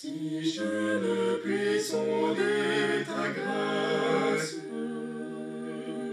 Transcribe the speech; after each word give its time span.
Si 0.00 0.14
je 0.44 0.62
ne 0.62 1.38
puis 1.42 1.80
sonder 1.80 3.04
ta 3.04 3.24
grâce, 3.36 4.54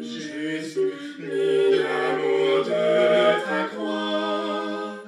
Jésus, 0.02 0.94
ni 1.20 1.78
l'amour 1.78 2.66
de 2.66 3.46
ta 3.46 3.62
croix, 3.66 5.04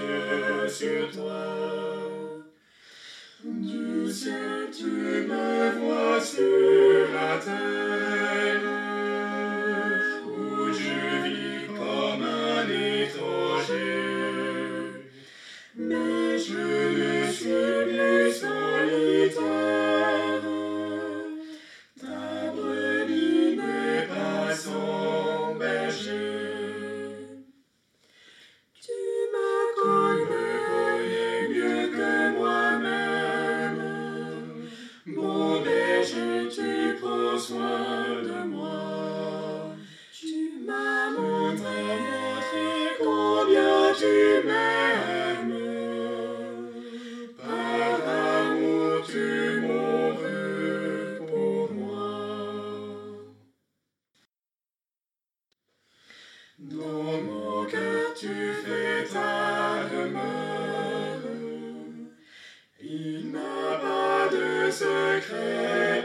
sur 0.68 1.04
toi. 1.12 1.46
Du 3.44 4.12
ciel, 4.12 4.72
tu 4.76 4.90
me 5.30 5.70
vois 5.78 6.20
sur 6.20 6.77
soin 37.48 38.24
de 38.30 38.40
moi. 38.56 39.76
Tu 40.12 40.36
m'as 40.68 41.10
montré, 41.12 41.80
montré 42.08 42.70
combien 43.00 43.94
tu 44.02 44.16
m'aimes. 44.48 45.56
Par 47.40 48.00
amour, 48.36 48.96
tu 49.12 49.28
mourus 49.64 51.20
pour 51.20 51.72
moi. 51.82 52.12
Dans 56.60 57.14
mon 57.28 57.66
cœur 57.72 58.14
tu 58.20 58.34
fais 58.64 58.87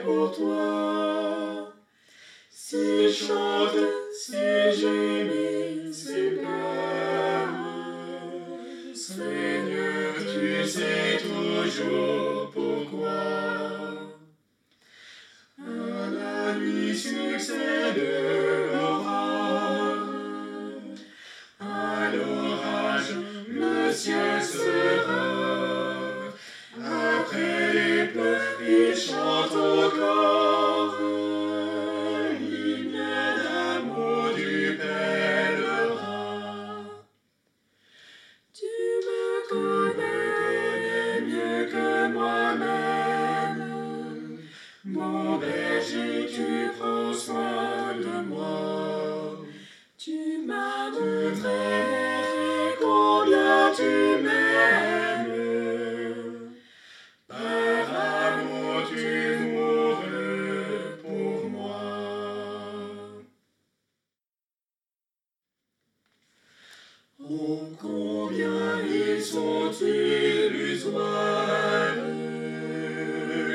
pour 0.04 0.34
toi. 0.36 1.72
Si 2.50 3.08
je 3.08 3.24
chante, 3.26 3.78
si 4.12 4.32
gémis, 4.80 5.92
si 5.92 6.38
pleure. 6.38 7.48
Seigneur, 8.94 10.14
tu 10.18 10.68
sais 10.68 11.18
toujours 11.18 12.21
Tu 50.04 50.44
m'as 50.44 50.90
montré 50.90 52.76
combien 52.80 53.72
tu 53.76 54.11
Oh, 67.30 67.60
combien 67.80 68.80
ils 68.84 69.22
sont 69.22 69.70
illusoires, 69.80 71.04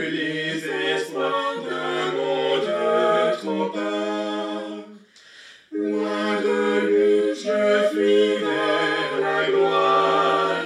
les 0.09 0.65
espoirs 0.93 1.55
d'un 1.69 2.11
monde 2.15 3.37
trop 3.37 3.69
bas. 3.69 4.85
Loin 5.71 6.41
de 6.41 6.59
lui, 6.87 7.35
je 7.35 7.89
fuis 7.91 8.37
vers 8.45 9.13
la 9.21 9.39
gloire, 9.51 10.65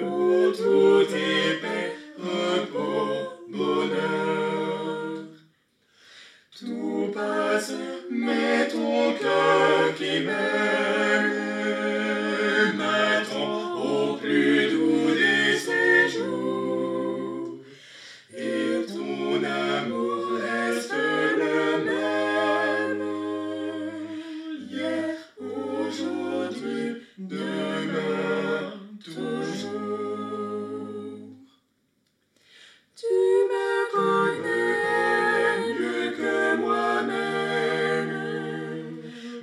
où 0.00 0.50
tout 0.50 1.06
est 1.14 1.54
paix, 1.60 1.88
repos, 2.18 3.16
bonheur. 3.50 5.24
Tout 6.58 7.10
passe, 7.12 7.72
mais 8.10 8.53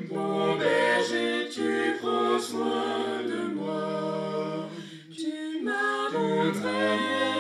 Mon 0.09 0.55
berger, 0.57 1.49
tu 1.51 1.97
prends 2.01 2.39
soin 2.39 3.23
de 3.23 3.53
moi. 3.53 4.69
Tu 5.15 5.63
m'as 5.63 6.09
montré. 6.11 7.30